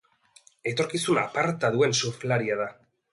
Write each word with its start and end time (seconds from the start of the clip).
Etorkizun 0.71 1.19
aparta 1.23 1.71
duen 1.75 1.93
surflaria 1.99 2.57
da. 2.63 2.67